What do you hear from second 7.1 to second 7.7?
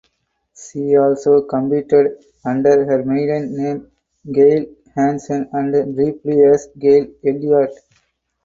Elliott.